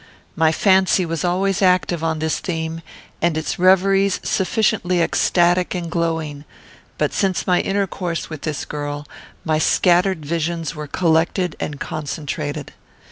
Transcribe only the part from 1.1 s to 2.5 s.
always active on this